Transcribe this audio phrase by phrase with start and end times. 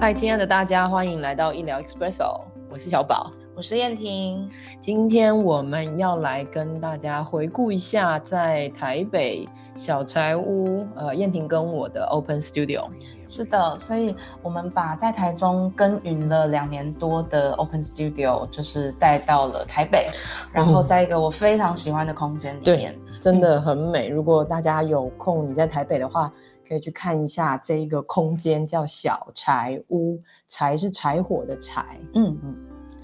[0.00, 4.48] 嗨，亲爱的大家，欢迎来到医疗 Expresso，我是小宝，我是燕婷。
[4.80, 12.84] 今天我们要来跟大家回顾一下在台北小柴屋，呃，燕婷跟我的 Open Studio。
[13.26, 20.06] 是的，所以我们把在台中耕耘了两年多的 Open Studio，就是带到了台北，
[20.52, 24.08] 然后在一个我非常喜欢的空间里面，真的很美。
[24.08, 26.32] 如果大家有空，你在台北的话。
[26.68, 31.98] 可以去看一下这一个空间，叫小柴屋，柴是柴火的柴。
[32.14, 32.56] 嗯嗯，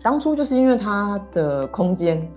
[0.02, 2.30] 当初就是因为它的空间，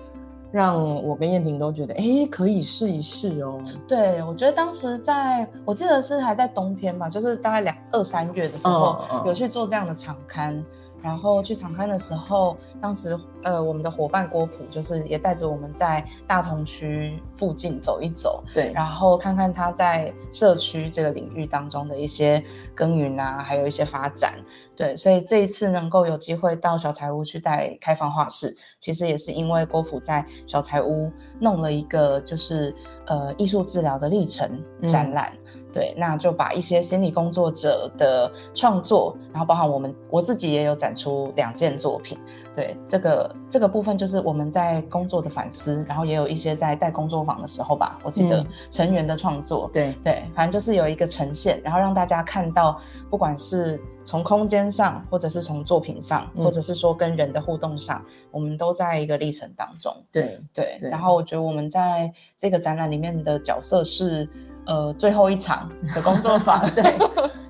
[0.51, 3.57] 让我跟燕婷都觉得，哎，可以试一试哦。
[3.87, 10.63] 对，我觉得当时在，我记得是还在冬天吧，就是大概两二三月的时候，有去做这样的场刊。
[11.07, 22.43] 然后去场刊的时候，当时呃，我们的伙伴郭普就是也带着我们在大同区附近走一走，对，然后看看他在社区这个领域当中的一些
[22.75, 24.33] 耕耘啊，还有一些发展，
[24.75, 35.31] 对，所以这一次能够有机会到小财屋去带开放画室，其实也是因为郭普在小财屋弄了一个就是呃艺术治疗的历程展览。
[35.77, 42.17] 对，那就把一些心理工作者的创作，然后包含我们我自己也有展出两件作品。
[42.51, 49.69] 对，这个这个部分就是我们在工作的反思，然后也有一些在带工作坊的时候吧，我记得成员的创作。
[49.71, 59.95] 对对，反正就是有一个呈现，然后让大家看到，不管是从空间上，或者是从作品上，或者是说跟人的互动上，我们都在一个历程当中。
[60.11, 64.27] 对对，然后我觉得我们在这个展览里面的角色是。
[64.67, 66.97] 呃，最后一场的工作坊， 对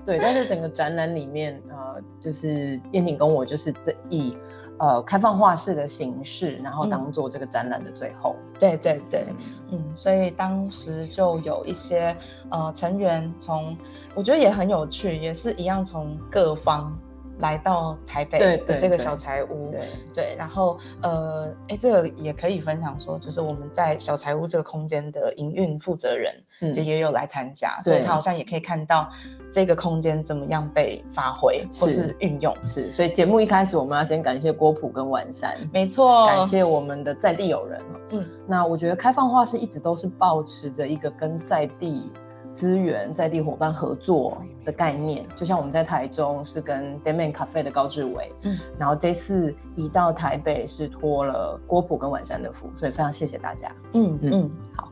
[0.06, 4.38] 对，但是整个展览里面，呃，就是燕婷跟我就是这以
[4.78, 9.26] 呃开放画室的形式，然后当做这个展览的最后，对对对，
[9.72, 12.16] 嗯，所以当时就有一些
[12.50, 13.76] 呃成员从，
[14.16, 16.98] 我觉得也很有趣，也是一样从各方。
[17.40, 29.08] 来到台北的这个小柴屋，对对，然后呃，哎，这个也可以分享说，就是我们在小柴屋这个空间的营运负责人，嗯就也有来参加，所以他好像也可以看到
[29.52, 32.56] 这个空间怎么样被发挥或是运用。
[32.66, 37.82] 是，所以节目一开始我们要先感谢郭普跟完山，没错，感谢我们的在地友人。
[38.12, 42.12] 嗯，那我觉得开放化是一直都是保持着一个跟在地。
[42.56, 44.36] 资源在地伙伴合作
[44.68, 53.72] 的概念，就像我们在台中是跟 Damian Cafe 的高志伟，嗯，然后这次移到台北是托了郭普跟晚山的福，所以非常谢谢大家。
[53.94, 54.92] 嗯嗯，好，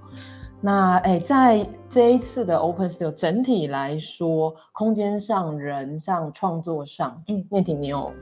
[0.61, 8.13] 那哎，在这一次的 Open Studio 整体来说，空间上、人上、创作上，嗯，念婷你有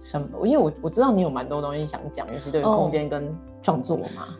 [0.00, 0.46] 什么？
[0.46, 4.34] 因为我我知道你有蛮多东西想讲，尤其对于空间跟创作嘛。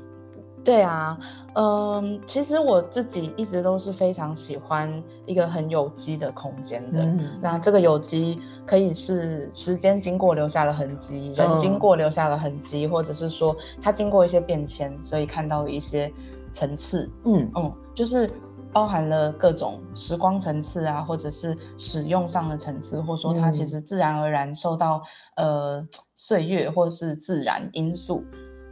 [0.63, 1.19] 对啊，
[1.55, 7.03] 嗯，其实我自己一直都是非常喜欢一个很有机的空间的。
[7.41, 16.13] 那这个有机可以是时间经过留下了痕迹，人经过留下了痕迹，或者是说它经过一些变迁，所以看到了一些
[16.53, 17.11] 层次。
[17.25, 18.31] 嗯嗯，就是
[18.71, 25.03] 包含了各种时光层次啊，或者是使用上的层次，或者说它其实自然而然受到
[25.37, 25.83] 呃
[26.17, 28.23] 岁月或者是自然因素。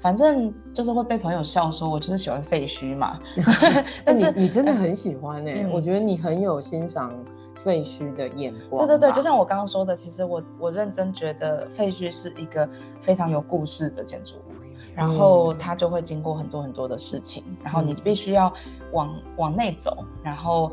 [0.01, 3.19] 反正就是会被朋友笑说，我就是喜欢废墟嘛。
[4.05, 7.13] 但是你真的很喜欢哎，我觉得你很有欣赏
[7.57, 8.87] 废墟的眼光。
[8.87, 12.69] 对对对，就像我刚刚说的，其实我我认真觉得废墟是一个
[13.01, 14.53] 非常有故事的建筑物，
[14.95, 18.53] 然后它就会经过很多很多的事情，然后你必须要
[18.93, 20.73] 往往内走，然后。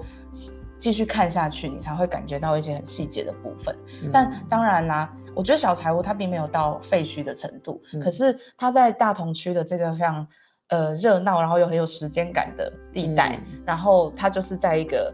[0.78, 3.76] 继续看下去，你才会感觉到一些很细节的部分。
[4.12, 10.28] 但当然啦，我觉得小财务它并没有到废墟的程度，可是它在大同区的这个非常
[10.68, 15.14] 呃热闹，然后又很有时间感的地带，然后它就是在一个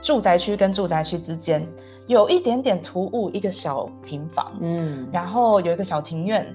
[0.00, 1.66] 住宅区跟住宅区之间
[2.06, 6.46] 有一点点突兀一个小平房，嗯，然后有一个小庭院，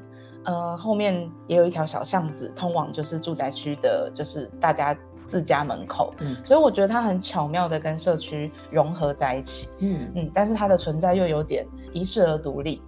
[0.45, 4.97] 呃，后面也有一条小巷子通往就是住宅区的，就是大家。
[5.25, 10.11] 自家门口，嗯，所以我觉得它很巧妙的跟社区融合在一起，嗯。
[10.15, 12.81] 嗯，但是它的存在又有点遗世而独立。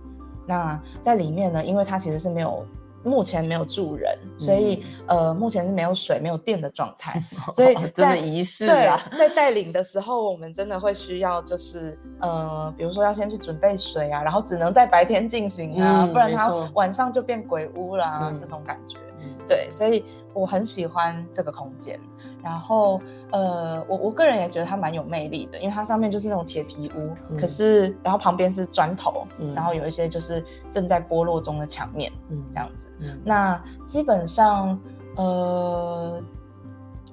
[0.47, 2.65] 那在里面呢，因为它其实是没有
[3.03, 7.21] 目前没有住人，所以呃，目前是没有水、没有电的状态，
[7.53, 18.37] 所以真的仪式对啊，在带领的时候，我们真的会需要就是呃，比如说要先去准备水啊，然后只能在白天进行啊，嗯不然它晚上就变鬼屋啦，嗯。
[18.37, 18.97] 这种感觉。
[19.27, 20.03] 嗯对，所以
[20.33, 21.99] 我很喜欢这个空间。
[22.43, 23.01] 然后，
[23.31, 32.87] 呃，我我个人也觉得它蛮有魅力的，因为它上面就是那种铁皮屋，嗯可是然后旁边是砖头，嗯然后有一些就是正在剥落中的墙面嗯这样子。
[32.99, 34.79] 嗯那基本上，
[35.15, 36.21] 呃，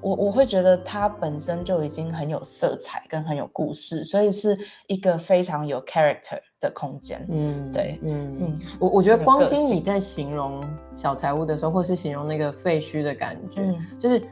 [0.05, 4.57] 我我会觉得它本身就已经很有色彩跟很有故事，所以是
[4.87, 7.27] 一个非常有 character 的空间。
[7.31, 10.63] 嗯对嗯嗯我我觉得光听你在形容
[10.95, 14.23] 小财屋的时候，或是形容那个废墟的感觉，嗯就是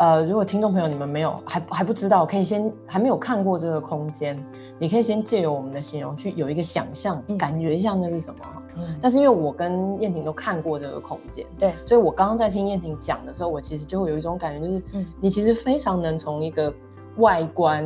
[0.00, 4.42] 呃，如果听众朋友你们没有还还不知道，可以先还没有看过这个空间，
[4.78, 7.36] 你可以先借由我们的形容去有一个想象，嗯。
[7.36, 8.40] 感觉一下那是什么。
[8.76, 15.06] 嗯，但是因为我跟燕婷都看过这个空间，对，所以我刚刚在听燕婷讲的时候，我其实就会有一种感觉，就是嗯。
[15.20, 16.72] 你其实非常能从一个
[17.18, 17.84] 外观，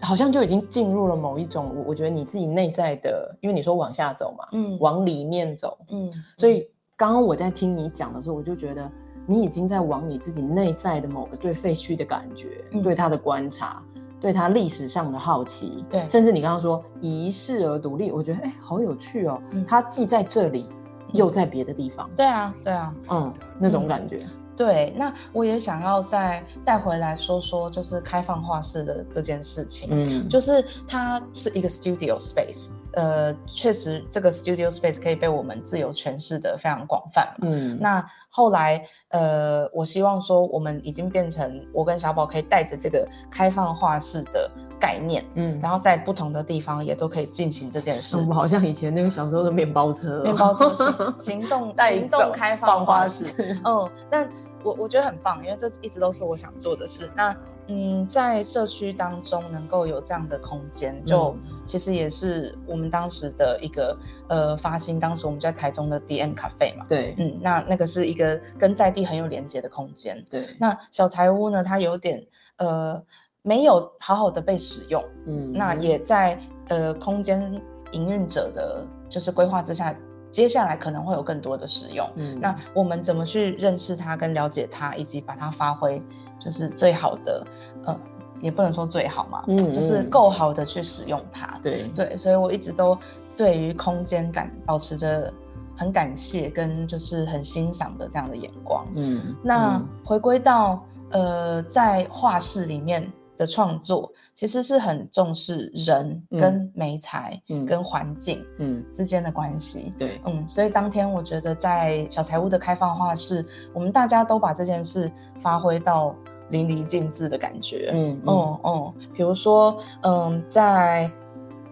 [0.00, 4.76] 好像就已经进入了某一种，我我觉得你自己内在的，因为你说往下走嘛，嗯。
[4.80, 8.90] 往里面走，嗯，所以刚刚我在听你讲的时候，我就觉得
[9.30, 12.82] 你已经在往你自己内在的某个对废墟的感觉，嗯。
[12.82, 13.82] 对它的观察。
[14.20, 16.08] 对它历史上的好奇，对。
[16.08, 19.40] 甚至你刚刚说遗世而独立，我觉得哎，好有趣哦。
[19.50, 19.62] 嗯。
[19.68, 20.66] 它既在这里，
[21.12, 23.86] 又在别的地方，对啊，对啊，嗯，那种嗯。
[23.86, 24.18] 感觉，
[24.58, 24.92] 对。
[24.96, 29.88] 那我也想要再带回来说说，就是开放画室的这件事情。
[29.92, 37.32] 嗯，就是它是一个 studio space，呃，确实这个 studio space 可以被我们自由诠释的非常广泛。
[37.42, 44.50] 嗯，那后来，呃，我希望说，我们已经变成我跟小宝可以带着这个开放画室的
[44.80, 48.22] 概念，嗯，然后在不同的地方也都可以进行这件事我。
[48.22, 54.28] 们好像以前那个小时候的面包车哦，面包车行行动 带行动开放画室，式，嗯，但
[54.62, 57.10] 我我觉得很棒，因为这一直都是我想做的事。
[57.14, 57.36] 那
[57.70, 63.94] 嗯，在社区当中能够有这样的空间，就、嗯其实也是我们当时的一个
[64.30, 64.98] 呃发心。
[64.98, 70.24] 当时我们在台中的 DM 咖啡嘛，对嗯，那那个是一个跟在地很有连接的空间。
[70.30, 72.26] 对，那小柴屋呢，它有点
[72.56, 73.02] 呃
[73.42, 76.38] 没有好好的被使用，嗯那也在
[76.68, 77.62] 呃空间
[77.92, 79.94] 营运者的就是规划之下，
[80.30, 82.08] 接下来可能会有更多的使用。
[82.16, 86.02] 嗯那我们怎么去认识它、跟了解它，以及把它发挥，
[86.38, 87.46] 就是最好的，
[87.84, 88.00] 呃，
[88.40, 91.58] 也不能说最好嘛，嗯就是嗯够好的去使用它。
[91.62, 92.96] 对对，所以我一直都
[93.36, 95.32] 对于空间感保持着
[95.76, 98.86] 很感谢跟就是很欣赏的这样的眼光。
[98.94, 109.94] 嗯那嗯回归到呃，在画室里面的创作，其实是很重视人嗯跟媒材、嗯跟环境嗯之间的关系。
[109.96, 113.42] 对嗯，所以当天我觉得在小财务的开放画室，
[113.72, 116.14] 我们大家都把这件事发挥到
[116.50, 117.90] 淋漓尽致的感觉。
[117.92, 121.10] 嗯嗯哦哦，比如说，嗯，在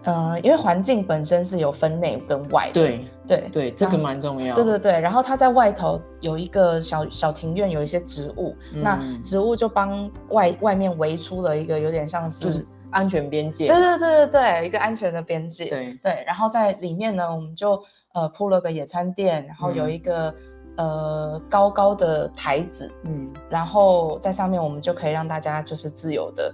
[0.07, 15.65] 呃，因为环境本身是有分内跟外的，对对对，这个蛮重要，对对对，然后它在外头有一个小小庭院，有一些植物，那嗯植物就帮外外面围出了一个有点像是，是安全边界，对对对对对，一个安全的边界。
[15.65, 17.77] 对对，然后在里面呢，我们就
[18.13, 20.33] 呃铺了个野餐垫，然后有嗯一个、
[20.77, 26.53] 呃高高的台子，嗯然后在上面我们就可以让大家就是自由的，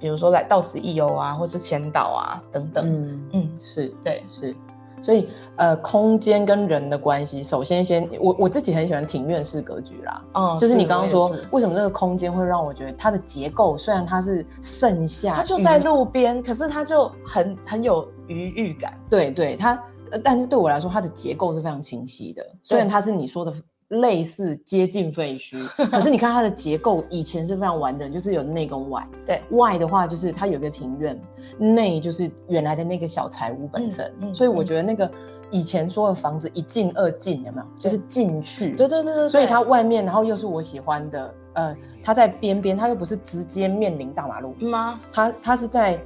[0.00, 2.84] 比如说来到此一游啊，或是前导啊等等。
[2.88, 4.56] 嗯嗯是对，是，
[5.00, 18.98] 所以呃，空间跟人的关系，首先先我我自己很喜欢庭院式格局啦，嗯，就是你刚刚说为什么这个空间会让我觉得它的结构虽然它是盛夏，它就在路边，可是它就很很有余裕感。
[19.08, 19.74] 对对，它，
[20.10, 22.44] 呃但是对我来说，它的结构是非常清晰的。
[22.62, 23.52] 虽然它是你说的
[23.90, 29.06] 类似接近废墟，可是你看它的结构以前是非常完整，就是有内跟外。
[29.26, 31.20] 对，外的话就是它有一个庭院，
[31.58, 34.06] 内就是原来的那个小柴屋本身。
[34.20, 35.10] 嗯嗯所以我嗯觉得那个
[35.50, 37.66] 以前说的房子一进二进，有没有？
[37.80, 38.70] 就是进去。
[38.76, 45.00] 对对对对，所以它外面，然后又是我喜欢的，呃，它在边边，它又不是直接面临大马路，嗯吗？
[45.12, 46.00] 它它是在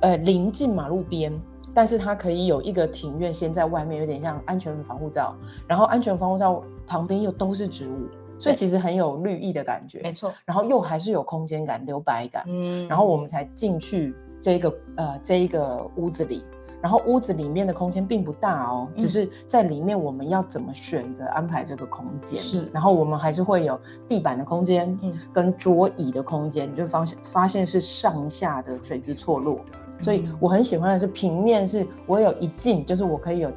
[0.00, 1.32] 呃临近马路边，
[1.72, 5.34] 但是它可以有一个庭院先在外面，有点像安全防护罩，
[5.66, 12.88] 然后安全防护罩旁边又都是植物，所以其实很有绿意的感觉，没错，然后又还是有空间感、留白感，嗯。
[12.88, 16.42] 然后我们才进去这一个呃这一个屋子里。
[16.82, 22.36] 然后屋子里面的空间并不大哦，只嗯是在里面我们要怎么选择安排这个空间。
[22.40, 22.66] 是。
[22.72, 23.78] 然后我们还是会有
[24.08, 25.12] 地板的空间，嗯。
[25.32, 29.60] 跟桌椅的空间，你就发现发现是上下的垂直错落。
[30.00, 33.52] 所以嗯我很喜欢的是平面，是我有一进，就是我可以有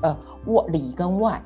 [0.00, 1.44] 呃外里跟外，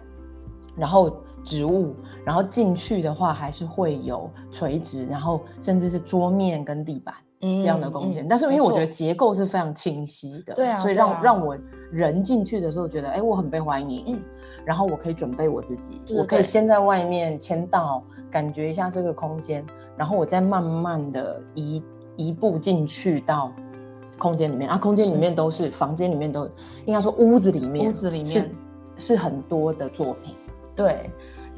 [0.80, 1.94] 然后植物，
[2.24, 7.14] 然后进去的话还是会有垂直，然后甚至是桌面跟地板。
[7.42, 11.56] 这样的空间，但是因为我觉得结构是非常清晰的，对啊，所以让让我
[11.90, 14.22] 人进去的时候觉得，哎，我很被欢迎，嗯，
[14.62, 19.64] 然后我可以准备我自己，我可以先在外面签到，感觉一下这个空间，
[19.96, 21.82] 然后我再慢慢的移
[22.14, 23.50] 一步进去到
[24.18, 24.68] 空间里面。
[24.68, 26.44] 啊，空间里面都是房间里面都
[26.84, 28.26] 应该说屋子里面，屋子里面。
[28.26, 28.50] 是
[28.98, 30.34] 是很多的作品，
[30.80, 31.10] 对。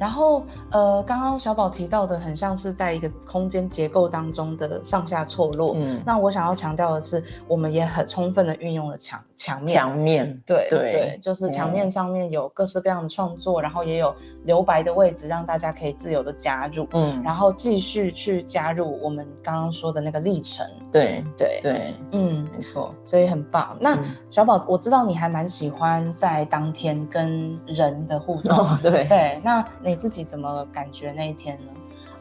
[0.03, 5.71] 然后，呃，刚刚小宝提到的，很像是在一个空间结构当中的上下错落。
[5.77, 9.73] 嗯，那我想要强调的是，我们也很充分的运用了墙墙面。
[9.73, 16.85] 墙面，对对对，就是墙面上面有各式各样的创作，然后也有留白的位置，让大家可以自由的加入。
[16.91, 20.67] 嗯，然后继续去加入我们刚刚说的那个历程。
[20.91, 23.77] 对对对，嗯，没错，所以很棒。
[23.79, 23.97] 那
[24.29, 28.67] 小宝，我知道你还蛮喜欢在当天跟人的互动。
[28.83, 29.65] 对对，那。
[29.81, 31.71] 你自己怎么感觉那一天呢？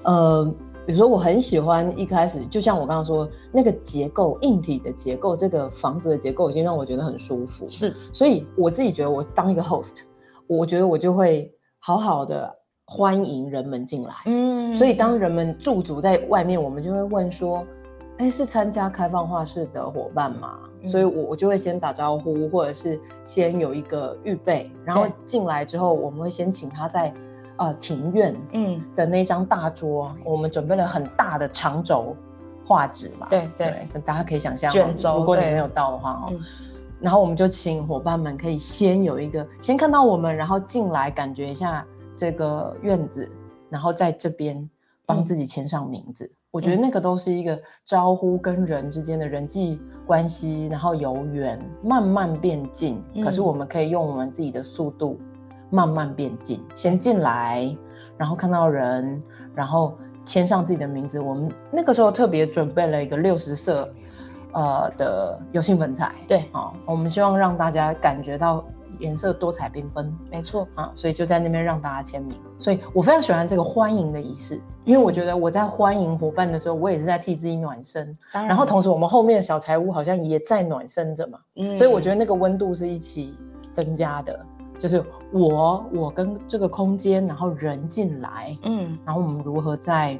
[0.04, 0.44] 呃，
[0.86, 7.66] 比如说我很喜欢一开始，就像我刚刚说那个结构，硬体的结构，这个房子的结构已经让我觉得很舒服。
[7.66, 10.02] 是，所以我自己觉得，我当一个 host，
[10.46, 12.52] 我觉得我就会好好的
[12.86, 14.14] 欢迎人们进来。
[14.26, 17.66] 嗯，所以当人们驻足在外面，我们就会问说。
[18.18, 20.58] 哎，是参加开放画室的伙伴嘛？
[20.84, 27.12] 所以，我我就会先打招呼，或者是先有一个预备，然后进来之后，我们会先请他在
[27.62, 32.16] 呃庭院嗯的那张大桌，我们准备了很大的长轴
[32.64, 33.26] 画纸嘛。
[33.28, 36.32] 对对，大家可以想象卷轴，如果你没有到的话哦。
[37.00, 41.84] 然后我们就请伙伴们可以先有一个，先看到我们，然后进来感觉一下
[42.16, 43.28] 这个院子，
[43.68, 44.70] 然后在这边
[45.04, 46.30] 帮自己签上名字。
[46.52, 53.02] 我觉得那个都是一个招呼跟人之间的人际关系，然后由远慢慢变近。
[53.20, 55.18] 可是我们可以用我们自己的速度
[55.72, 57.76] 慢慢变近，先进来，
[58.16, 59.20] 然后看到人，
[59.54, 61.18] 然后签上自己的名字。
[61.18, 63.90] 我们那个时候特别准备了一个六十色，
[64.52, 66.12] 呃的油性粉彩。
[66.28, 68.64] 对，好，我们希望让大家感觉到。
[68.98, 72.36] 颜色多彩缤纷，没错啊，所以就在那边让大家签名。
[72.56, 78.16] 所以我非常喜欢这个欢迎的仪式，因为我觉得我在欢迎伙伴的时候，我也是在替自己暖身。
[78.32, 83.34] 然后同时我们后面的小财屋好像也在暖身着嘛，嗯所以我觉得那个温度是一起
[83.72, 84.38] 增加的。
[84.78, 90.18] 就是我，我跟这个空间，然后人进来，嗯，然后我们如何在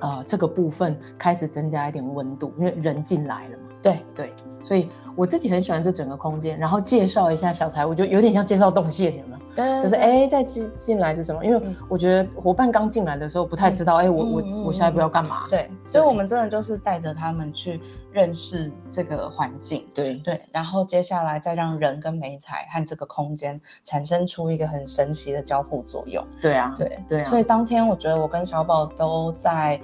[0.00, 3.67] 呃这个部分开始增加一点温度，因为人进来了嘛。
[3.82, 4.32] 对对。
[4.60, 9.82] 所以我自己很喜欢这整个空间，然后介绍一下小财务，就有点像介绍动线，有没有？
[9.82, 11.44] 就是哎，再进进来是什么？
[11.44, 15.46] 因为我觉得伙伴刚进来的时候不太知道，哎，我我我下一步要干嘛？
[15.48, 17.80] 对，所以我们真的就是带着他们去
[18.12, 26.22] 认识这个环境，对对，然后接下来再让人跟美彩和这个空间产生出一个很神奇的交互作用。
[26.42, 29.80] 对啊，对对，所以当天我觉得我跟小宝都在。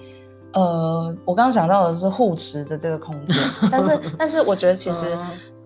[0.54, 3.36] 呃，我刚刚想到的是护持着这个空间，
[3.70, 5.18] 但是 但是我觉得其实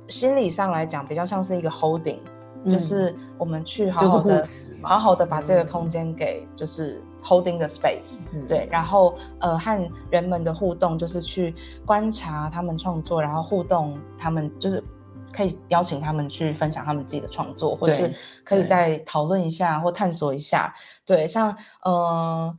[0.06, 2.20] 心理上来讲比较像是一个 holding，
[2.64, 4.44] 就是我们去好好的
[4.82, 11.54] 好好的把这个空间给就是 holding the space，对，然后呃和人们的互动就是去
[11.84, 14.82] 观察他们创作，然后互动他们就是
[15.30, 18.10] 可以邀请他们去分享他们自己的创作，或是
[18.42, 20.72] 可以再讨论一下或探索一下，
[21.04, 22.56] 对，像呃。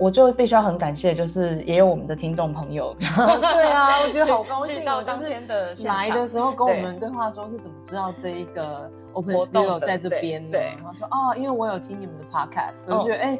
[0.00, 13.38] 我就必须要很感谢，就是也有我们的听众朋友， 对啊，我觉得好高兴到当天的来的时候跟我们对话说是怎么知道这一个 Open Studio 在这边的，对，然后说哦，因为我有听你们的 Podcast，我觉得哎，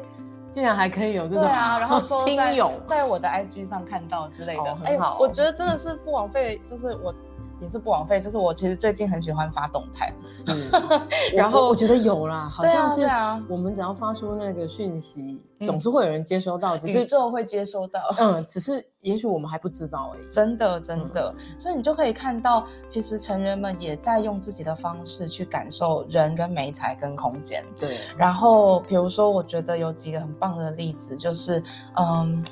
[0.51, 2.71] 竟然还可以有这种对啊， 然后说听友。
[2.85, 7.11] 在我的 IG 上看到之类的，很好，我觉得真的是不枉费，就是我。
[7.61, 10.67] 也是不枉费，就是我其实最近很喜欢发动态，是，
[11.35, 31.61] 然后我觉得有啦，好像是啊，我们只要发出那个讯息，总是会有人接收到，只是宇宙会接收到，嗯，只是也许我们还不知道哎，真的真的，所以你就可以看到，其实成员们也在用自己的方式去感受人跟美材跟空间，对，然后比如说，我觉得有几个很棒的例子，就是
[31.95, 32.43] 嗯，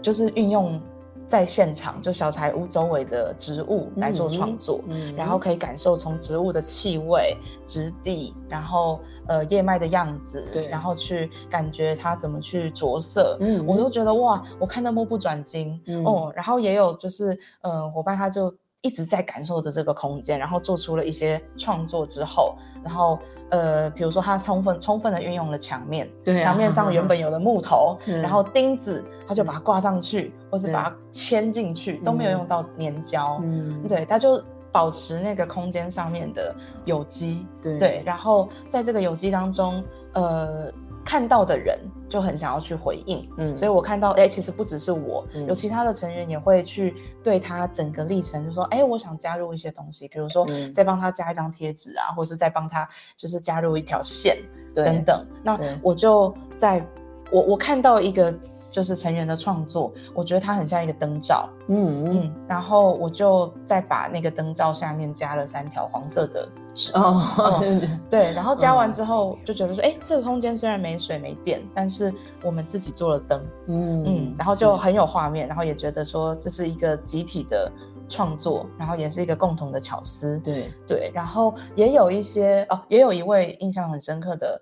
[0.00, 0.80] 就是运用。
[1.28, 4.80] 在现场，就小柴屋周围的植物来做创作，
[5.14, 18.52] 然后可以感受从植物的气味、质地，然后呃叶脉的样子，然后去感觉它怎么去着色，嗯，我都觉得哇，我看到目不转睛，哦，然后也有就是嗯伙伴他就。
[18.82, 23.18] 一直在感受着这个空间，然后做出了一些创作之后，然后
[23.50, 26.08] 呃，比如说他充分充分的运用了墙面，
[26.40, 34.42] 墙面上原本有的木头， 然后钉子，他就把它挂上去，或是把它牵进去，都没有用到粘胶，嗯对，他就。
[34.70, 36.54] 保持那个空间上面的
[36.84, 39.82] 有机，对对，然后在这个有机当中，
[40.12, 40.70] 呃。
[41.04, 41.78] 看到的人
[42.08, 54.36] 就很想要去回应，嗯，所以我看到，哎，其实不只是我，有其他的成员也会去对他整个历程，就说，哎，我想加入一些东西，比如说再帮他加一张贴纸啊，或者是再帮他就是加入一条线
[54.74, 55.26] 等等。
[55.42, 56.84] 那我就在
[57.30, 58.34] 我我看到一个。
[58.70, 66.46] 就是成员的创作，我觉得它很像一个灯罩，嗯嗯，然后我就再把那个灯罩下面加了三条黄色的
[66.78, 67.60] 纸，哦，
[68.08, 77.70] 对，然后加完之后就觉得说，哎，这个空间虽然没水没电，但是我们自己做了灯，嗯嗯，然后就很有画面，然后也觉得说这是一个集体的
[78.08, 84.60] 创作，然后也是一个共同的巧思，对对，然后也有一些哦，也有一位印象很深刻的。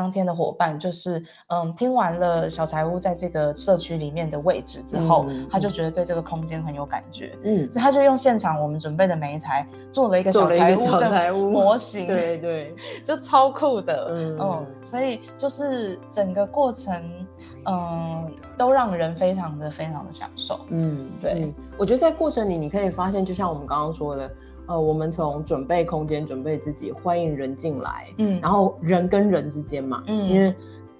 [0.00, 16.94] 当天的伙伴就是，嗯，听完了小财屋在这个社区里面的位置之后，他就觉得对这个空间很有感觉，嗯，所以他就用现场我们准备的煤材做了一个小财屋的模型，对 对，就超酷的，嗯，所以就是整个过程，
[17.66, 18.26] 嗯，
[18.56, 24.30] 都让人非常的非常的享受，嗯，对，我觉得在过程里你可以发现，就像我们刚刚说的。
[24.70, 30.54] 呃，我们从准备空间，准备自己，欢迎人进来，嗯，然后人跟人之间嘛，嗯，因为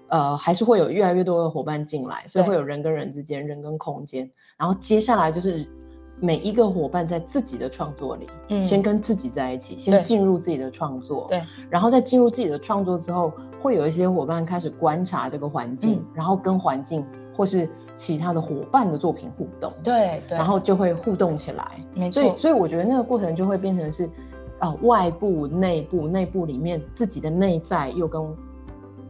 [0.09, 5.65] 呃还是会有越来越多的伙伴进来，所以会有人跟人之间，人跟空间，然后接下来就是
[6.19, 17.71] 每一个伙伴在自己的创作里，嗯，先跟自己在一起，先进入自己的创作，对，然后在进入自己的创作之后，会有一些伙伴开始观察这个环境，然后跟环境或是。
[18.01, 22.23] 其他的伙伴的作品互动，对，然后就会互动起来，没错。
[22.23, 24.09] 所以，所以我觉得那个过程就会变成是，
[24.61, 28.23] 呃，外部、内部、内部里面自己的内在又跟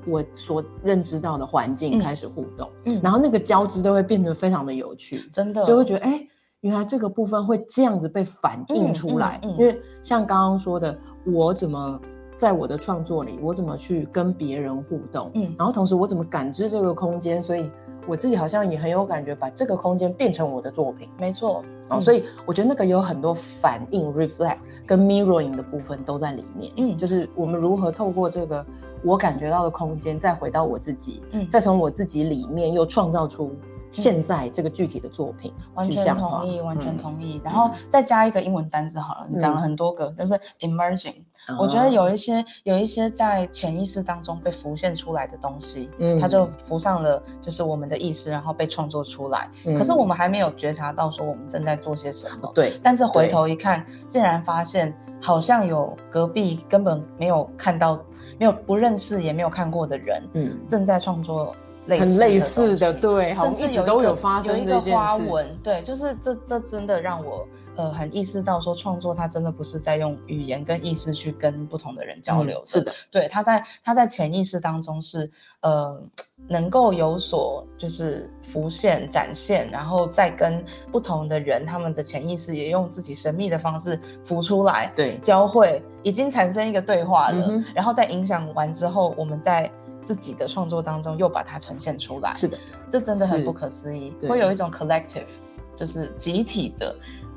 [0.09, 6.26] 我所认知到的环境开始互动，嗯，然后那个交织都会变得非常的有趣，真的，就会觉得，哎，
[6.62, 12.00] 原来这个部分会这样子被反映出来，因为像刚刚说的，我怎么
[12.40, 17.70] 在我的创作里，我怎么去跟别人互动，嗯，然后同时我怎么感知这个空间，所以。
[18.06, 21.62] 我自己好像也很有感觉，把这个空间变成我的作品，没错。
[21.90, 24.56] 哦，所以我觉得那个有很多反应、reflect
[24.87, 26.72] 跟 mirroring 的部分都在里面。
[26.79, 28.64] 嗯，就是我们如何透过这个
[29.05, 33.55] 我感觉到的空间，再回到我自己，嗯，再从我自己里面又创造出。
[33.90, 37.40] 现在这个具体的作品，完全同意，完全同意。
[37.44, 41.16] 然后再加一个英文单字好了，你讲了很多个，但是 emerging，
[41.59, 49.50] 我觉得有一些有一些在潜意识当中被浮现出来的东西，嗯，它就浮上了就是我们的意识，然后被创作出来。
[49.76, 52.79] 可是我们还没有觉察到说我们正在做些什么，对。
[52.83, 57.98] 但是回头一看，竟然发现好像有隔壁根本没有看到、
[58.38, 61.55] 没有不认识也没有看过的人，嗯，正在创作。
[61.88, 75.29] 很类似的，对，甚至有都有发生有一个花纹，对，就是这这真的让我呃很意识到说创作它真的不是在用语言跟意识去跟不同的人交流，是的，对，他在他在潜意识当中是
[75.62, 76.01] 呃
[76.49, 80.62] 能够有所就是浮现展现，然后再跟
[80.93, 89.71] 不同的人他们的潜意识也用自己神秘的方式浮出来，对，交汇已经产生一个对话了，然后在影响完之后，我们在。
[90.03, 92.59] 自己的创作当中又把它呈现出来，是的，
[92.89, 95.27] 这真的很不可思议，会有一种 collective，
[95.75, 96.95] 就是集体的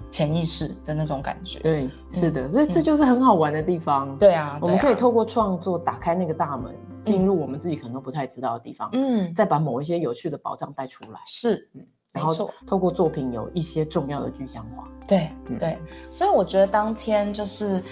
[0.10, 1.60] 潜意识的那种感觉。
[1.60, 4.18] 对，是的，所以这就是很好玩的地方。
[4.18, 6.74] 对啊，我们可以透过创作打开那个大门，
[7.04, 11.20] 进入我们自己可能都不太知道的地方，嗯，再把某一些有趣的宝藏带出来。
[11.26, 14.88] 是，嗯，然后透过作品有一些重要的具象化。
[15.08, 15.78] 对，对，
[16.12, 17.84] 所以我觉得当天就是，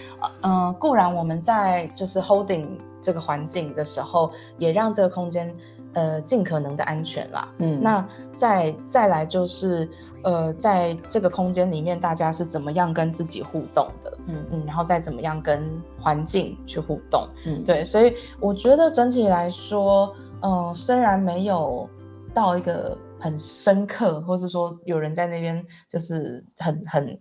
[0.41, 2.67] 呃，固然我们在就是 holding。
[3.01, 5.55] 这个环境的时候，也让这个空间，
[5.93, 7.53] 呃，尽可能的安全啦。
[7.57, 9.89] 嗯，那再再来就是，
[10.23, 14.17] 呃，在这个空间里面，大家是怎么样跟自己互动的？
[14.27, 15.61] 嗯嗯，然后再怎么样跟
[15.99, 17.27] 环境去互动？
[17.45, 21.89] 嗯，对，所以我觉得整体来说，嗯，虽然没有
[22.33, 27.19] 到一个很深刻，或是说有人在那边就是很很。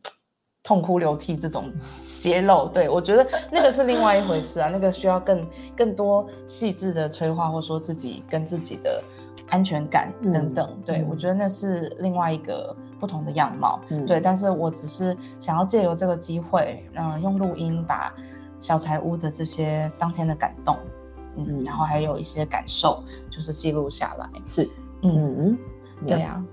[0.63, 1.73] 痛哭流涕这种
[2.19, 5.47] 揭露， 对我觉得那个是另外一回事啊， 那个需要更
[5.77, 9.03] 更多细致的催化，或说自己跟自己的
[9.49, 10.83] 安全感等等。
[10.85, 13.81] 对我觉得那是另外一个不同的样貌。
[14.07, 18.13] 对，但是我只是想要借由这个机会，嗯，用录音把
[18.61, 20.77] 小柴屋的这些当天的感动，
[21.37, 24.29] 嗯，然后还有一些感受，就是记录下来。
[24.45, 24.69] 是，
[25.03, 25.59] 嗯嗯，
[26.07, 26.45] 对呀。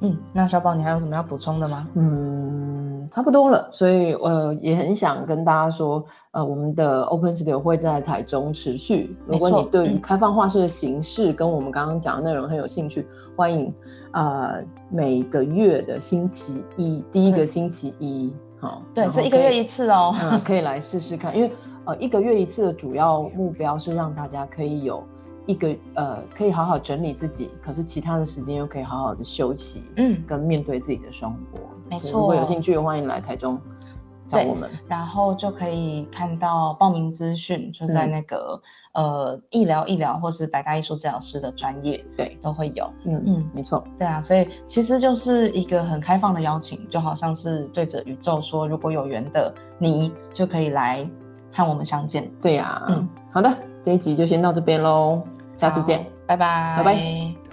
[0.00, 1.88] 嗯，那小宝，你还有什么要补充的吗？
[1.94, 2.77] 嗯，
[3.10, 9.16] 差不多了，所以呃，也很想跟大家说，呃，我们的 Open Studio 会在台中持续。
[9.26, 13.72] 如果你对于开放画室的形式跟我们刚刚讲的内容很有兴趣，欢迎
[14.12, 20.14] 呃每个月的星期一第一个星期一好，对，是一个月一次哦。
[20.22, 21.52] 嗯，可以来试试看，因为
[21.84, 25.02] 呃一个月一次的主要目标是让大家可以有
[25.46, 31.58] 一个呃可以好好整理自己，可是其他的时间又可以好好的休息，嗯，跟面对自己的生活。
[31.90, 33.60] 没错如果有错兴趣的，欢迎来台中
[34.26, 34.68] 找我们。
[34.86, 38.60] 然后就可以看到报名资讯，就在嗯那个、
[38.92, 42.84] 呃医疗医疗或是百大艺术治疗师的专业，对，都会有。
[43.04, 51.08] 嗯嗯嗯，没错，对啊，所以其实就是一个很开放的邀请，就好像是对着宇宙说，如果有缘的你就可以来
[51.52, 52.30] 和我们相见。
[52.42, 55.22] 对呀、嗯好的，这一集就先到这边喽，
[55.56, 56.04] 下次见好。
[56.26, 57.47] 拜拜，拜拜。